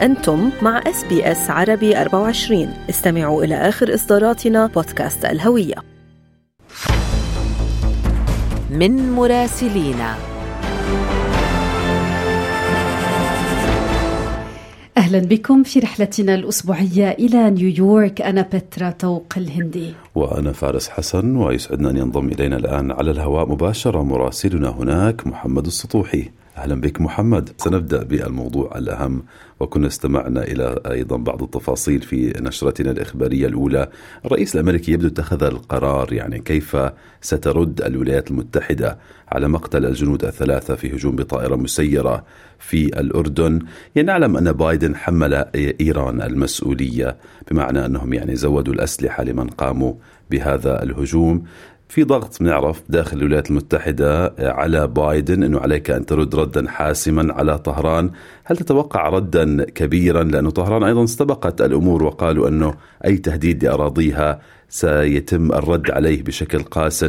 أنتم 0.00 0.50
مع 0.62 0.78
SBS 0.86 1.50
عربي 1.50 2.00
24 2.00 2.68
استمعوا 2.90 3.44
إلى 3.44 3.54
آخر 3.54 3.94
إصداراتنا 3.94 4.66
بودكاست 4.66 5.24
الهوية. 5.24 5.74
من 8.70 9.12
مراسلينا. 9.12 10.14
أهلا 14.96 15.18
بكم 15.18 15.62
في 15.62 15.78
رحلتنا 15.78 16.34
الأسبوعية 16.34 17.10
إلى 17.10 17.50
نيويورك. 17.50 18.22
أنا 18.22 18.42
بترا 18.42 18.90
توق 18.90 19.32
الهندي. 19.36 19.94
وأنا 20.14 20.52
فارس 20.52 20.88
حسن 20.88 21.36
ويسعدنا 21.36 21.90
أن 21.90 21.96
ينضم 21.96 22.28
إلينا 22.28 22.56
الآن 22.56 22.92
على 22.92 23.10
الهواء 23.10 23.48
مباشرة 23.48 24.02
مراسلنا 24.02 24.68
هناك 24.68 25.26
محمد 25.26 25.66
السطوحي. 25.66 26.30
أهلا 26.58 26.80
بك 26.80 27.00
محمد. 27.00 27.50
سنبدأ 27.56 28.04
بالموضوع 28.04 28.78
الأهم 28.78 29.22
وكنا 29.60 29.86
استمعنا 29.86 30.42
إلى 30.42 30.80
أيضا 30.90 31.16
بعض 31.16 31.42
التفاصيل 31.42 32.02
في 32.02 32.32
نشرتنا 32.40 32.90
الإخبارية 32.90 33.46
الأولى. 33.46 33.88
الرئيس 34.24 34.54
الأمريكي 34.54 34.92
يبدو 34.92 35.06
اتخذ 35.06 35.42
القرار 35.42 36.12
يعني 36.12 36.38
كيف 36.38 36.76
سترد 37.20 37.82
الولايات 37.82 38.30
المتحدة 38.30 38.98
على 39.28 39.48
مقتل 39.48 39.86
الجنود 39.86 40.24
الثلاثة 40.24 40.74
في 40.74 40.94
هجوم 40.96 41.16
بطائرة 41.16 41.56
مسيرة 41.56 42.24
في 42.58 43.00
الأردن؟ 43.00 43.58
يعني 43.94 44.08
نعلم 44.08 44.36
أن 44.36 44.52
بايدن 44.52 44.96
حمل 44.96 45.34
إيران 45.80 46.22
المسؤولية 46.22 47.16
بمعنى 47.50 47.86
أنهم 47.86 48.12
يعني 48.12 48.36
زودوا 48.36 48.74
الأسلحة 48.74 49.24
لمن 49.24 49.46
قاموا 49.46 49.94
بهذا 50.30 50.82
الهجوم. 50.82 51.44
في 51.88 52.04
ضغط 52.04 52.42
بنعرف 52.42 52.82
داخل 52.88 53.16
الولايات 53.16 53.50
المتحدة 53.50 54.34
على 54.38 54.86
بايدن 54.86 55.42
أنه 55.42 55.60
عليك 55.60 55.90
أن 55.90 56.06
ترد 56.06 56.34
ردا 56.34 56.68
حاسما 56.68 57.34
على 57.34 57.58
طهران. 57.58 58.10
هل 58.44 58.56
تتوقع 58.56 59.08
ردا 59.08 59.64
كبيرا؟ 59.64 60.22
لأنه 60.22 60.50
طهران 60.50 60.82
أيضا 60.82 61.04
استبقت 61.04 61.60
الأمور 61.60 62.02
وقالوا 62.02 62.48
أنه 62.48 62.74
أي 63.04 63.16
تهديد 63.16 63.64
لأراضيها 63.64 64.40
سيتم 64.68 65.52
الرد 65.52 65.90
عليه 65.90 66.22
بشكل 66.22 66.58
قاس. 66.58 67.04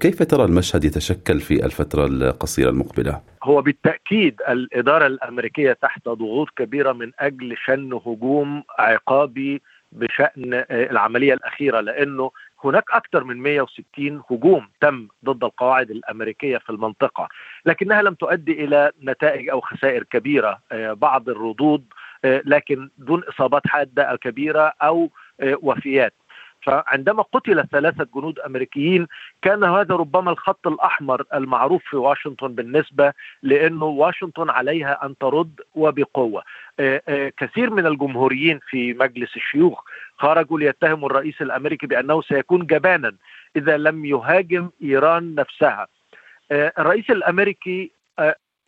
كيف 0.00 0.22
ترى 0.22 0.44
المشهد 0.44 0.84
يتشكل 0.84 1.40
في 1.40 1.64
الفترة 1.64 2.06
القصيرة 2.06 2.70
المقبلة؟ 2.70 3.20
هو 3.44 3.62
بالتأكيد 3.62 4.40
الإدارة 4.48 5.06
الأمريكية 5.06 5.72
تحت 5.72 6.08
ضغوط 6.08 6.48
كبيرة 6.56 6.92
من 6.92 7.10
أجل 7.18 7.54
شن 7.66 7.92
هجوم 8.06 8.62
عقابي 8.78 9.62
بشأن 9.92 10.64
العملية 10.70 11.34
الأخيرة 11.34 11.80
لأنه 11.80 12.30
هناك 12.64 12.84
أكثر 12.90 13.24
من 13.24 13.36
160 13.36 14.22
هجوم 14.30 14.68
تم 14.80 15.08
ضد 15.24 15.44
القواعد 15.44 15.90
الأمريكية 15.90 16.58
في 16.58 16.70
المنطقة 16.70 17.28
لكنها 17.66 18.02
لم 18.02 18.14
تؤدي 18.14 18.64
إلى 18.64 18.92
نتائج 19.02 19.48
أو 19.48 19.60
خسائر 19.60 20.02
كبيرة 20.02 20.58
بعض 20.72 21.28
الردود 21.28 21.84
لكن 22.24 22.90
دون 22.98 23.22
إصابات 23.24 23.66
حادة 23.66 24.16
كبيرة 24.16 24.72
أو 24.82 25.10
وفيات. 25.42 26.14
فعندما 26.62 27.22
قتل 27.22 27.64
ثلاثة 27.72 28.06
جنود 28.14 28.38
أمريكيين 28.38 29.06
كان 29.42 29.64
هذا 29.64 29.94
ربما 29.94 30.30
الخط 30.30 30.66
الأحمر 30.66 31.24
المعروف 31.34 31.82
في 31.90 31.96
واشنطن 31.96 32.54
بالنسبة 32.54 33.12
لأنه 33.42 33.84
واشنطن 33.84 34.50
عليها 34.50 35.06
أن 35.06 35.18
ترد 35.18 35.60
وبقوة. 35.74 36.42
كثير 37.36 37.70
من 37.70 37.86
الجمهوريين 37.86 38.60
في 38.68 38.94
مجلس 38.94 39.36
الشيوخ 39.36 39.84
خرجوا 40.18 40.58
ليتهموا 40.58 41.08
الرئيس 41.08 41.42
الأمريكي 41.42 41.86
بأنه 41.86 42.22
سيكون 42.22 42.66
جبانا 42.66 43.14
إذا 43.56 43.76
لم 43.76 44.04
يهاجم 44.04 44.70
إيران 44.82 45.34
نفسها. 45.34 45.86
الرئيس 46.52 47.10
الأمريكي 47.10 47.90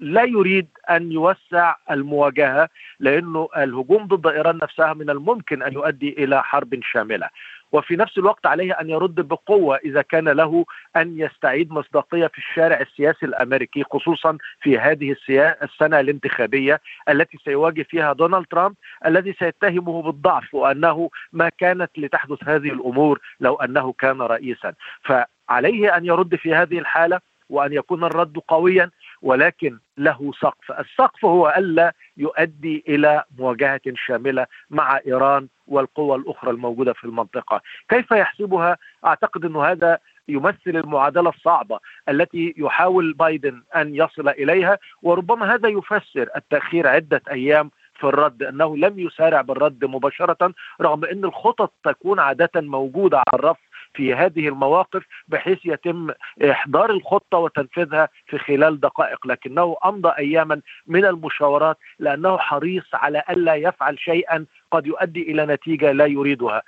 لا 0.00 0.24
يريد 0.24 0.68
أن 0.90 1.12
يوسع 1.12 1.76
المواجهة 1.90 2.68
لأنه 3.00 3.48
الهجوم 3.56 4.06
ضد 4.06 4.26
إيران 4.26 4.58
نفسها 4.62 4.92
من 4.94 5.10
الممكن 5.10 5.62
أن 5.62 5.72
يؤدي 5.72 6.24
إلى 6.24 6.42
حرب 6.42 6.78
شاملة. 6.82 7.28
وفي 7.72 7.96
نفس 7.96 8.18
الوقت 8.18 8.46
عليه 8.46 8.72
أن 8.72 8.90
يرد 8.90 9.14
بقوة 9.14 9.76
إذا 9.76 10.02
كان 10.02 10.28
له 10.28 10.64
أن 10.96 11.20
يستعيد 11.20 11.72
مصداقية 11.72 12.26
في 12.26 12.38
الشارع 12.38 12.80
السياسي 12.80 13.26
الأمريكي 13.26 13.84
خصوصا 13.84 14.38
في 14.60 14.78
هذه 14.78 15.16
السنة 15.62 16.00
الانتخابية 16.00 16.80
التي 17.08 17.38
سيواجه 17.44 17.82
فيها 17.82 18.12
دونالد 18.12 18.46
ترامب 18.50 18.74
الذي 19.06 19.32
سيتهمه 19.38 20.02
بالضعف 20.02 20.54
وأنه 20.54 21.10
ما 21.32 21.48
كانت 21.58 21.90
لتحدث 21.96 22.38
هذه 22.44 22.68
الأمور 22.68 23.20
لو 23.40 23.54
أنه 23.54 23.92
كان 23.92 24.22
رئيسا. 24.22 24.72
فعليه 25.04 25.96
أن 25.96 26.04
يرد 26.04 26.36
في 26.36 26.54
هذه 26.54 26.78
الحالة 26.78 27.20
وأن 27.50 27.72
يكون 27.72 28.04
الرد 28.04 28.38
قويا 28.48 28.90
ولكن 29.22 29.78
له 29.98 30.32
سقف، 30.40 30.72
السقف 30.72 31.24
هو 31.24 31.54
ألا 31.56 31.92
يؤدي 32.16 32.84
إلى 32.88 33.24
مواجهة 33.38 33.80
شاملة 33.94 34.46
مع 34.70 35.00
إيران 35.06 35.48
والقوى 35.66 36.16
الأخرى 36.16 36.50
الموجودة 36.50 36.92
في 36.92 37.04
المنطقة، 37.04 37.60
كيف 37.88 38.10
يحسبها؟ 38.10 38.76
أعتقد 39.04 39.44
إنه 39.44 39.64
هذا 39.64 39.98
يمثل 40.28 40.58
المعادلة 40.66 41.30
الصعبة 41.30 41.78
التي 42.08 42.54
يحاول 42.56 43.12
بايدن 43.12 43.62
أن 43.76 43.94
يصل 43.94 44.28
إليها 44.28 44.78
وربما 45.02 45.54
هذا 45.54 45.68
يفسر 45.68 46.28
التأخير 46.36 46.86
عدة 46.88 47.22
أيام 47.30 47.70
في 47.94 48.04
الرد 48.04 48.42
أنه 48.42 48.76
لم 48.76 48.98
يسارع 48.98 49.40
بالرد 49.40 49.84
مباشرة 49.84 50.52
رغم 50.80 51.04
إن 51.04 51.24
الخطط 51.24 51.72
تكون 51.84 52.20
عادة 52.20 52.50
موجودة 52.56 53.16
على 53.18 53.40
الرف 53.40 53.56
في 53.94 54.14
هذه 54.14 54.48
المواقف 54.48 55.04
بحيث 55.28 55.58
يتم 55.64 56.10
إحضار 56.50 56.90
الخطة 56.90 57.38
وتنفيذها 57.38 58.08
في 58.26 58.38
خلال 58.38 58.80
دقائق 58.80 59.26
لكنه 59.26 59.76
أمضى 59.84 60.12
اياما 60.18 60.60
من 60.86 61.04
المشاورات 61.04 61.78
لأنه 61.98 62.38
حريص 62.38 62.94
على 62.94 63.22
ألا 63.30 63.54
يفعل 63.54 63.98
شيئا 63.98 64.46
قد 64.70 64.86
يؤدي 64.86 65.22
إلى 65.32 65.46
نتيجة 65.46 65.92
لا 65.92 66.06
يريدها. 66.06 66.62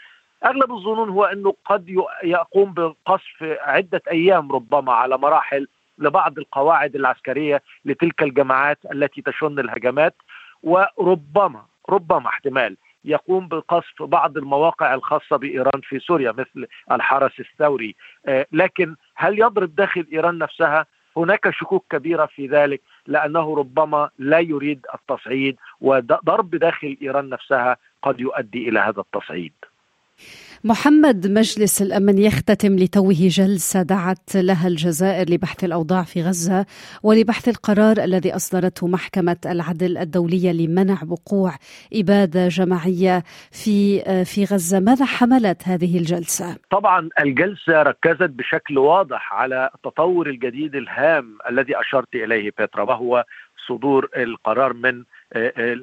أغلب 0.45 0.73
الظنون 0.73 1.09
هو 1.09 1.25
أنه 1.25 1.55
قد 1.65 1.89
يقوم 2.25 2.75
بقصف 2.75 3.43
عدة 3.43 4.03
أيام 4.11 4.53
ربما 4.53 4.93
على 4.93 5.19
مراحل 5.19 5.69
لبعض 5.99 6.39
القواعد 6.39 6.95
العسكرية 6.95 7.63
لتلك 7.85 8.23
الجماعات 8.23 8.79
التي 8.93 9.23
تشن 9.23 9.59
الهجمات 9.59 10.15
وربما 10.63 11.63
ربما 11.91 12.27
احتمال. 12.29 12.77
يقوم 13.05 13.49
بقصف 13.49 14.03
بعض 14.03 14.37
المواقع 14.37 14.95
الخاصة 14.95 15.37
بإيران 15.37 15.81
في 15.83 15.99
سوريا 15.99 16.33
مثل 16.33 16.67
الحرس 16.93 17.41
الثوري. 17.41 17.97
لكن 18.53 18.97
هل 19.15 19.39
يضرب 19.39 19.75
داخل 19.75 20.07
إيران 20.13 20.39
نفسها؟ 20.39 20.87
هناك 21.17 21.51
شكوك 21.51 21.85
كبيرة 21.91 22.27
في 22.27 22.47
ذلك 22.47 22.81
لأنه 23.07 23.57
ربما 23.57 24.11
لا 24.19 24.39
يريد 24.39 24.87
التصعيد 24.95 25.57
وضرب 25.81 26.51
داخل 26.51 26.97
إيران 27.03 27.29
نفسها 27.29 27.77
قد 28.03 28.21
يؤدي 28.21 28.69
إلى 28.69 28.81
هذا 28.81 29.01
التصعيد. 29.01 29.53
محمد 30.65 31.27
مجلس 31.27 31.83
الأمن 31.83 32.19
يختتم 32.19 32.77
لتوه 32.77 33.29
جلسة 33.29 33.83
دعت 33.83 34.37
لها 34.37 34.69
الجزائر 34.69 35.31
لبحث 35.31 35.65
الأوضاع 35.65 36.03
في 36.03 36.23
غزة 36.23 36.67
ولبحث 37.03 37.49
القرار 37.49 37.97
الذي 38.05 38.37
أصدرته 38.37 38.87
محكمة 38.87 39.37
العدل 39.47 39.99
الدولية 39.99 40.53
لمنع 40.53 40.99
وقوع 41.09 41.53
إبادة 41.95 42.49
جماعية 42.49 43.23
في 43.51 44.01
في 44.25 44.45
غزة، 44.45 44.81
ماذا 44.81 45.05
حملت 45.05 45.69
هذه 45.69 45.99
الجلسة؟ 45.99 46.57
طبعا 46.71 47.09
الجلسة 47.21 47.83
ركزت 47.83 48.31
بشكل 48.31 48.79
واضح 48.79 49.33
على 49.33 49.71
التطور 49.75 50.27
الجديد 50.31 50.75
الهام 50.75 51.39
الذي 51.51 51.81
أشرت 51.81 52.15
إليه 52.15 52.53
بيترا 52.59 52.83
وهو 52.83 53.25
صدور 53.69 54.09
القرار 54.17 54.73
من 54.73 55.05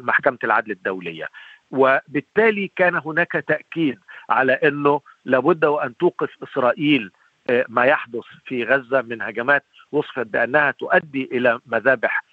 محكمة 0.03 0.37
العدل 0.43 0.71
الدولية. 0.71 1.25
وبالتالي 1.71 2.71
كان 2.75 2.95
هناك 3.05 3.31
تأكيد 3.31 3.99
على 4.29 4.53
أنه 4.53 5.01
لابد 5.25 5.65
وأن 5.65 5.97
توقف 5.97 6.29
إسرائيل 6.43 7.11
ما 7.69 7.83
يحدث 7.85 8.23
في 8.45 8.63
غزة 8.63 9.01
من 9.01 9.21
هجمات 9.21 9.63
وصفت 9.91 10.27
بأنها 10.27 10.71
تؤدي 10.71 11.29
إلى 11.31 11.59
مذابح 11.67 12.23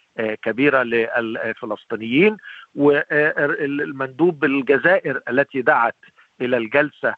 كبيرة 0.43 0.83
للفلسطينيين 0.83 2.37
والمندوب 2.75 4.45
الجزائر 4.45 5.21
التي 5.29 5.63
دعت 5.63 5.97
إلى 6.41 6.57
الجلسة 6.57 7.15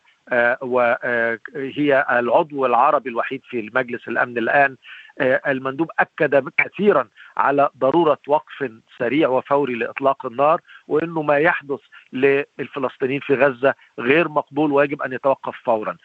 وهي 0.61 2.06
العضو 2.11 2.67
العربي 2.67 3.11
الوحيد 3.11 3.41
في 3.50 3.71
مجلس 3.75 4.09
الأمن 4.09 4.38
الآن 4.38 4.76
المندوب 5.20 5.91
أكد 5.99 6.49
كثيرا 6.59 7.09
على 7.37 7.69
ضرورة 7.79 8.19
وقف 8.26 8.70
سريع 8.99 9.29
وفوري 9.29 9.75
لإطلاق 9.75 10.26
النار 10.26 10.61
وإنه 10.88 11.23
ما 11.23 11.38
يحدث 11.38 11.81
للفلسطينيين 12.12 13.20
في 13.20 13.35
غزة 13.35 13.75
غير 13.99 14.29
مقبول 14.29 14.73
ويجب 14.73 15.03
أن 15.03 15.12
يتوقف 15.12 15.56
فورا. 15.65 15.97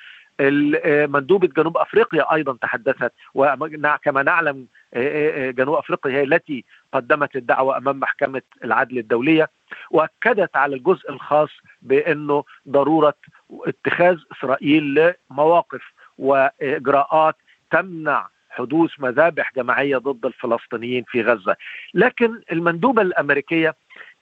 مندوبة 1.07 1.47
جنوب 1.47 1.77
أفريقيا 1.77 2.33
أيضا 2.33 2.57
تحدثت 2.61 3.13
وكما 3.33 4.23
نعلم 4.23 4.67
جنوب 5.51 5.75
أفريقيا 5.75 6.11
هي 6.11 6.23
التي 6.23 6.65
قدمت 6.93 7.35
الدعوة 7.35 7.77
أمام 7.77 7.99
محكمة 7.99 8.41
العدل 8.63 8.97
الدولية 8.97 9.49
وأكدت 9.91 10.55
على 10.55 10.75
الجزء 10.75 11.09
الخاص 11.11 11.49
بأنه 11.81 12.43
ضرورة 12.69 13.13
اتخاذ 13.51 14.17
إسرائيل 14.31 15.13
لمواقف 15.31 15.81
وإجراءات 16.17 17.35
تمنع 17.71 18.29
حدوث 18.53 18.91
مذابح 18.99 19.51
جماعية 19.55 19.97
ضد 19.97 20.25
الفلسطينيين 20.25 21.03
في 21.07 21.21
غزة، 21.21 21.55
لكن 21.93 22.41
المندوبة 22.51 23.01
الأمريكية 23.01 23.75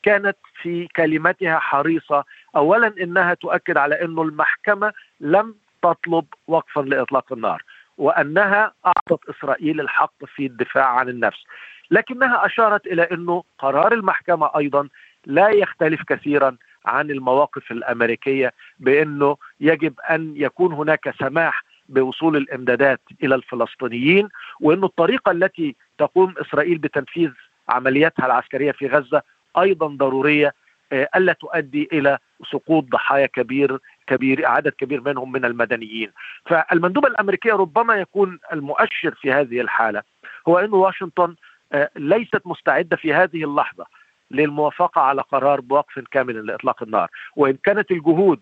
كانت 0.03 0.37
في 0.61 0.87
كلمتها 0.87 1.59
حريصة. 1.59 2.23
اولا 2.55 2.93
إنها 3.01 3.33
تؤكد 3.33 3.77
على 3.77 4.01
إنه 4.01 4.21
المحكمة 4.21 4.93
لم 5.19 5.55
تطلب 5.83 6.25
وقفا 6.47 6.81
لإطلاق 6.81 7.33
النار 7.33 7.63
وأنها 7.97 8.73
أعطت 8.85 9.29
إسرائيل 9.29 9.81
الحق 9.81 10.25
في 10.25 10.45
الدفاع 10.45 10.85
عن 10.85 11.09
النفس. 11.09 11.43
لكنها 11.91 12.45
أشارت 12.45 12.87
إلى 12.87 13.01
إنه 13.01 13.43
قرار 13.59 13.93
المحكمة 13.93 14.49
أيضا 14.57 14.89
لا 15.25 15.49
يختلف 15.49 16.01
كثيرا 16.03 16.57
عن 16.85 17.11
المواقف 17.11 17.71
الأمريكية 17.71 18.53
بإنه 18.79 19.37
يجب 19.59 19.99
أن 19.99 20.33
يكون 20.37 20.73
هناك 20.73 21.13
سماح 21.19 21.63
بوصول 21.91 22.37
الإمدادات 22.37 23.01
إلى 23.23 23.35
الفلسطينيين 23.35 24.29
وإنه 24.59 24.85
الطريقة 24.85 25.31
التي 25.31 25.75
تقوم 25.97 26.33
إسرائيل 26.37 26.77
بتنفيذ 26.77 27.31
عملياتها 27.69 28.25
العسكرية 28.25 28.71
في 28.71 28.87
غزة 28.87 29.21
أيضا 29.57 29.87
ضرورية 29.87 30.53
آه، 30.93 31.09
ألا 31.15 31.33
تؤدي 31.33 31.89
إلى 31.93 32.17
سقوط 32.51 32.83
ضحايا 32.83 33.25
كبير 33.25 33.79
كبير 34.07 34.45
عدد 34.47 34.71
كبير 34.71 35.01
منهم 35.01 35.31
من 35.31 35.45
المدنيين. 35.45 36.11
فالمندوبه 36.45 37.07
الامريكيه 37.07 37.53
ربما 37.53 37.95
يكون 37.95 38.39
المؤشر 38.53 39.15
في 39.21 39.31
هذه 39.31 39.61
الحالة 39.61 40.03
هو 40.47 40.59
إن 40.59 40.73
واشنطن 40.73 41.35
آه، 41.73 41.89
ليست 41.95 42.41
مستعدة 42.45 42.97
في 42.97 43.13
هذه 43.13 43.43
اللحظة 43.43 43.85
للموافقة 44.31 45.01
على 45.01 45.21
قرار 45.21 45.61
بوقف 45.61 45.99
كامل 46.11 46.45
لإطلاق 46.45 46.83
النار. 46.83 47.09
وإن 47.35 47.57
كانت 47.63 47.91
الجهود 47.91 48.39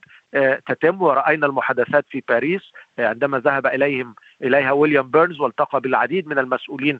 تتم 0.67 1.01
ورأينا 1.01 1.45
المحادثات 1.47 2.05
في 2.09 2.23
باريس 2.29 2.61
عندما 2.99 3.39
ذهب 3.39 3.67
إليهم 3.67 4.15
إليها 4.43 4.71
ويليام 4.71 5.11
بيرنز 5.11 5.39
والتقى 5.39 5.81
بالعديد 5.81 6.27
من 6.27 6.39
المسؤولين 6.39 6.99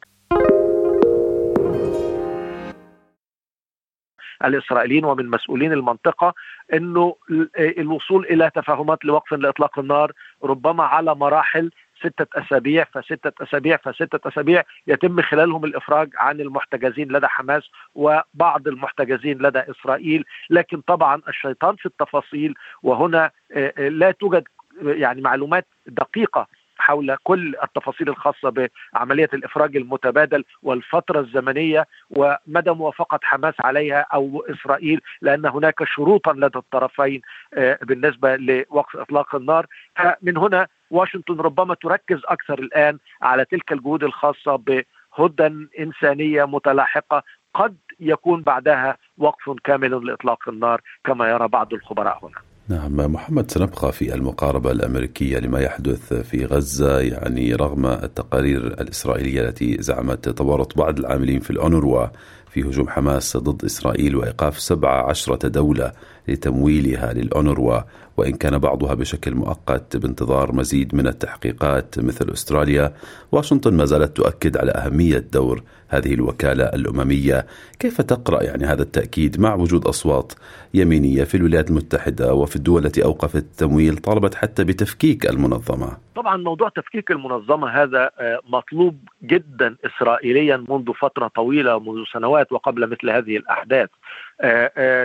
الإسرائيليين 4.45 5.05
ومن 5.05 5.29
مسؤولين 5.29 5.73
المنطقة 5.73 6.33
إنه 6.73 7.15
الوصول 7.57 8.25
إلى 8.25 8.51
تفاهمات 8.55 9.05
لوقف 9.05 9.33
لإطلاق 9.33 9.79
النار 9.79 10.11
ربما 10.43 10.83
على 10.83 11.15
مراحل 11.15 11.71
ستة 11.99 12.39
أسابيع 12.39 12.83
فستة 12.83 13.43
أسابيع 13.43 13.77
فستة 13.77 14.29
أسابيع 14.29 14.63
يتم 14.87 15.21
خلالهم 15.21 15.65
الإفراج 15.65 16.09
عن 16.17 16.41
المحتجزين 16.41 17.11
لدى 17.11 17.27
حماس 17.27 17.63
وبعض 17.95 18.67
المحتجزين 18.67 19.37
لدى 19.37 19.59
إسرائيل. 19.59 20.25
لكن 20.49 20.81
طبعا 20.81 21.21
الشيطان 21.27 21.75
في 21.75 21.85
التفاصيل 21.85 22.53
وهنا 22.83 23.31
آه، 23.51 23.73
آه، 23.77 23.89
لا 23.89 24.11
توجد 24.11 24.43
يعني 24.81 25.21
معلومات 25.21 25.65
دقيقة 25.87 26.47
حول 26.79 27.17
كل 27.23 27.55
التفاصيل 27.63 28.09
الخاصة 28.09 28.69
بعملية 28.93 29.29
الإفراج 29.33 29.77
المتبادل 29.77 30.43
والفترة 30.63 31.19
الزمنية 31.19 31.87
ومدى 32.09 32.71
موافقة 32.71 33.19
حماس 33.23 33.53
عليها 33.59 34.05
أو 34.13 34.45
إسرائيل 34.49 35.01
لأن 35.21 35.45
هناك 35.45 35.83
شروطا 35.83 36.33
لدى 36.33 36.57
الطرفين 36.57 37.21
آه، 37.53 37.79
بالنسبة 37.81 38.35
لوقف 38.35 38.97
إطلاق 38.97 39.35
النار. 39.35 39.65
فمن 39.95 40.37
هنا 40.37 40.67
واشنطن 40.91 41.35
ربما 41.39 41.73
تركز 41.73 42.21
أكثر 42.25 42.59
الآن 42.59 42.99
على 43.21 43.45
تلك 43.45 43.71
الجهود 43.71 44.03
الخاصة 44.03 44.55
بهدى 44.55 45.67
إنسانية 45.79 46.45
متلاحقة. 46.45 47.23
قد 47.53 47.77
يكون 47.99 48.41
بعدها 48.41 48.97
وقف 49.17 49.49
كامل 49.63 50.07
لإطلاق 50.07 50.49
النار 50.49 50.81
كما 51.03 51.29
يرى 51.29 51.47
بعض 51.47 51.73
الخبراء 51.73 52.25
هنا. 52.25 52.48
نعم 52.69 52.95
محمد 53.13 53.51
سنبقى 53.51 53.91
في 53.91 54.13
المقاربة 54.13 54.71
الأمريكية 54.71 55.39
لما 55.39 55.59
يحدث 55.59 56.13
في 56.13 56.45
غزة 56.45 56.99
يعني 56.99 57.55
رغم 57.55 57.85
التقارير 57.85 58.67
الإسرائيلية 58.67 59.41
التي 59.41 59.77
زعمت 59.81 60.29
تورط 60.29 60.77
بعض 60.77 60.99
العاملين 60.99 61.39
في 61.39 61.49
الأونروا 61.49 62.07
في 62.51 62.61
هجوم 62.63 62.89
حماس 62.89 63.37
ضد 63.37 63.65
إسرائيل 63.65 64.15
وإيقاف 64.15 64.59
سبعة 64.59 65.09
عشرة 65.09 65.47
دولة 65.47 65.91
لتمويلها 66.27 67.13
للأونروا 67.13 67.79
وإن 68.17 68.33
كان 68.33 68.57
بعضها 68.57 68.93
بشكل 68.93 69.35
مؤقت 69.35 69.97
بانتظار 69.97 70.51
مزيد 70.55 70.95
من 70.95 71.07
التحقيقات 71.07 71.99
مثل 71.99 72.29
أستراليا 72.33 72.93
واشنطن 73.31 73.73
ما 73.73 73.85
زالت 73.85 74.17
تؤكد 74.17 74.57
على 74.57 74.71
أهمية 74.71 75.25
دور 75.33 75.63
هذه 75.89 76.13
الوكالة 76.13 76.63
الأممية. 76.63 77.45
كيف 77.79 78.01
تقرأ 78.01 78.43
يعني 78.43 78.65
هذا 78.65 78.81
التأكيد 78.81 79.39
مع 79.39 79.55
وجود 79.55 79.85
أصوات 79.85 80.33
يمينية 80.73 81.23
في 81.23 81.37
الولايات 81.37 81.69
المتحدة 81.69 82.33
وفي 82.33 82.55
الدول 82.55 82.85
التي 82.85 83.03
أوقفت 83.03 83.35
التمويل 83.35 83.97
طالبت 83.97 84.35
حتى 84.35 84.63
بتفكيك 84.63 85.29
المنظمة؟ 85.29 85.97
طبعا 86.15 86.37
موضوع 86.37 86.69
تفكيك 86.69 87.11
المنظمة 87.11 87.67
هذا 87.67 88.11
آه، 88.19 88.39
مطلوب 88.49 88.97
جدا 89.23 89.75
إسرائيليا 89.85 90.65
منذ 90.69 90.93
فترة 91.01 91.27
طويلة 91.27 91.79
منذ 91.79 92.03
سنوات 92.13 92.51
وقبل 92.51 92.89
مثل 92.89 93.09
هذه 93.09 93.37
الأحداث. 93.37 93.89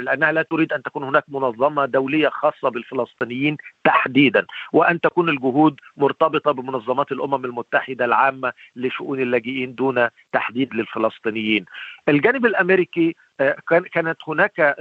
لأنها 0.00 0.32
لا 0.32 0.42
تريد 0.42 0.72
أن 0.72 0.82
تكون 0.82 1.02
هناك 1.04 1.24
منظمة 1.28 1.84
دولية 1.86 2.28
خاصة 2.28 2.68
بالفلسطينيين 2.68 3.56
تحديدا 3.84 4.46
وأن 4.72 5.00
تكون 5.00 5.28
الجهود 5.28 5.80
مرتبطة 5.96 6.52
بمنظمات 6.52 7.12
الأمم 7.12 7.44
المتحدة 7.44 8.04
العامة 8.04 8.52
لشؤون 8.76 9.20
اللاجئين 9.20 9.74
دون 9.74 10.08
تحديد 10.32 10.74
للفلسطينيين. 10.74 11.64
الجانب 12.08 12.46
الأمريكي 12.46 13.16
آه، 13.40 13.56
كانت 13.92 14.16
هناك 14.28 14.76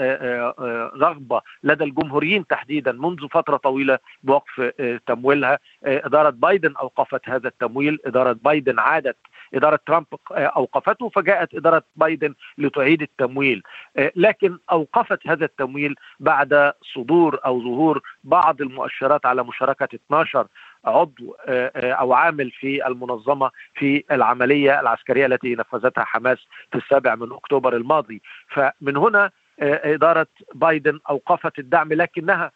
رغبة 0.97 1.41
لدى 1.63 1.83
الجمهوريين 1.83 2.47
تحديدا 2.47 2.91
منذ 2.91 3.27
فترة 3.31 3.57
طويلة 3.57 3.99
بوقف 4.23 4.71
تمويلها 5.07 5.59
إدارة 5.83 6.29
بايدن 6.29 6.73
أوقفت 6.75 7.29
هذا 7.29 7.47
التمويل 7.47 7.99
إدارة 8.05 8.31
بايدن 8.43 8.79
عادت 8.79 9.17
إدارة 9.53 9.79
ترامب 9.87 10.05
أوقفته 10.31 11.09
فجاءت 11.09 11.55
إدارة 11.55 11.83
بايدن 11.95 12.33
لتعيد 12.57 13.01
التمويل. 13.01 13.63
آه، 13.97 14.11
لكن 14.15 14.57
أوقفت 14.71 15.27
هذا 15.27 15.45
التمويل 15.45 15.95
بعد 16.19 16.73
صدور 16.95 17.39
أو 17.45 17.61
ظهور 17.61 18.01
بعض 18.23 18.61
المؤشرات 18.61 19.25
على 19.25 19.43
مشاركة 19.43 19.87
12 19.95 20.47
عضو 20.85 21.35
آه، 21.47 21.71
آه، 21.75 21.91
أو 21.91 22.13
عامل 22.13 22.51
في 22.51 22.87
المنظمة 22.87 23.51
في 23.75 24.03
العملية 24.11 24.79
العسكرية 24.79 25.25
التي 25.25 25.55
نفذتها 25.55 26.03
حماس 26.03 26.37
في 26.71 26.77
السابع 26.77 27.15
من 27.15 27.31
أكتوبر 27.31 27.75
الماضي. 27.75 28.21
فمن 28.49 28.97
هنا 28.97 29.31
إدارة 29.59 30.27
بايدن 30.53 30.99
أوقفت 31.09 31.59
الدعم 31.59 31.93
لكنها 31.93 32.51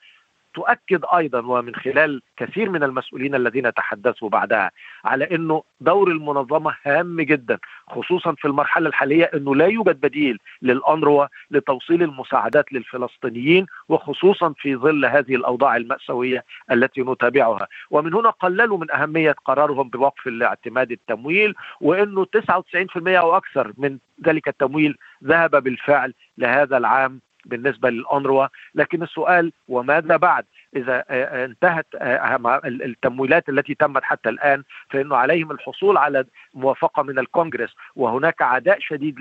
تؤكد 0.54 1.02
أيضا 1.16 1.40
ومن 1.40 1.76
خلال 1.76 2.22
كثير 2.38 2.70
من 2.70 2.84
المسؤولين 2.84 3.36
الذين 3.36 3.74
تحدثوا 3.74 4.30
بعدها 4.30 4.72
على 5.06 5.36
إنه 5.36 5.64
دور 5.82 6.12
المنظمة 6.12 6.76
هام 6.84 7.22
جدا 7.22 7.58
خصوصا 7.90 8.32
في 8.34 8.46
المرحلة 8.46 8.88
الحالية 8.90 9.24
إنه 9.34 9.56
لا 9.56 9.66
يوجد 9.66 10.02
بديل 10.02 10.40
للأنروا 10.62 11.26
لتوصيل 11.52 12.04
المساعدات 12.04 12.74
للفلسطينيين 12.74 13.66
وخصوصا 13.90 14.54
في 14.58 14.76
ظل 14.76 15.06
هذه 15.06 15.36
الأوضاع 15.36 15.76
المأساوية 15.78 16.44
التي 16.72 17.02
نتابعها. 17.02 17.68
ومن 17.92 18.14
هنا 18.14 18.30
قللوا 18.30 18.78
من 18.78 18.92
أهمية 18.92 19.36
قرارهم 19.46 19.90
بوقف 19.90 20.28
الاعتماد 20.28 20.92
التمويل 20.92 21.56
وإنه 21.82 22.26
99% 22.26 23.08
أو 23.08 23.38
أكثر 23.38 23.74
من 23.78 23.98
ذلك 24.26 24.48
التمويل 24.48 24.98
ذهب 25.24 25.64
بالفعل 25.64 26.14
لهذا 26.38 26.78
العام 26.78 27.22
بالنسبة 27.48 27.90
للأونروا 27.90 28.48
لكن 28.76 29.04
السؤال 29.04 29.52
وماذا 29.68 30.18
بعد؟ 30.18 30.46
إذا 30.76 30.94
آه، 30.98 31.04
آه، 31.10 31.46
انتهت 31.46 31.86
آه، 31.96 32.62
التمويلات 32.66 33.50
التي 33.50 33.76
تمت 33.76 34.04
حتى 34.04 34.30
الآن 34.30 34.64
فانه 34.90 35.16
عليهم 35.16 35.52
الحصول 35.52 35.98
على 35.98 36.26
موافقة 36.54 37.04
من 37.04 37.20
الكونغرس 37.20 37.76
وهناك 37.96 38.42
عداء 38.42 38.80
شديد 38.80 39.20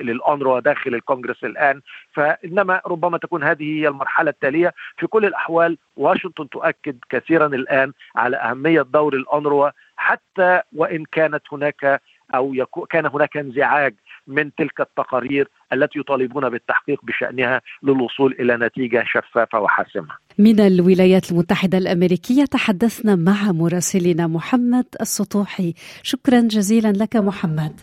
للأونروا 0.00 0.60
داخل 0.60 0.94
الكونغرس 0.94 1.44
الآن. 1.44 1.80
فإنما 2.12 2.80
ربما 2.86 3.18
تكون 3.18 3.44
هذه 3.44 3.80
هي 3.80 3.88
المرحلة 3.88 4.30
التالية. 4.30 4.74
في 4.96 5.06
كل 5.06 5.24
الأحوال 5.24 5.78
واشنطن 5.96 6.48
تؤكد 6.48 6.98
كثيرا 7.10 7.46
الآن 7.46 7.92
على 8.16 8.36
أهمية 8.36 8.82
دور 8.82 9.14
الأونروا 9.14 9.70
حتى 9.96 10.60
وإن 10.72 11.04
كانت 11.04 11.42
هناك 11.52 12.00
أو 12.34 12.66
كان 12.90 13.06
هناك 13.06 13.36
انزعاج 13.36 13.94
من 14.26 14.54
تلك 14.54 14.80
التقارير 14.80 15.48
التي 15.74 15.98
يطالبون 15.98 16.48
بالتحقيق 16.48 17.00
بشأنها 17.04 17.60
للوصول 17.82 18.36
إلى 18.40 18.56
نتيجة 18.56 19.04
شفافة 19.06 19.60
وحاسمة. 19.60 20.08
من 20.38 20.60
الولايات 20.60 21.32
المتحدة 21.32 21.78
الأمريكية 21.78 22.44
تحدثنا 22.44 23.16
مع 23.16 23.52
مراسلنا 23.52 24.26
محمد 24.26 24.86
السطوحي، 25.00 25.74
شكرا 26.02 26.40
جزيلا 26.40 26.92
لك 26.92 27.16
محمد. 27.16 27.80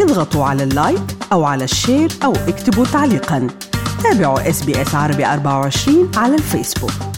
اضغطوا 0.00 0.44
على 0.44 0.62
ال 0.64 0.72
like 0.72 1.02
أو 1.32 1.44
على 1.44 1.64
ال 1.64 1.71
share 1.71 2.08
أو 2.24 2.32
اكتبوا 2.32 2.84
تعليقا. 2.84 3.46
تابعوا 4.02 4.48
SBS 4.48 4.94
عربي 4.94 5.26
24 5.26 6.10
على 6.16 6.34
الفيسبوك. 6.34 7.11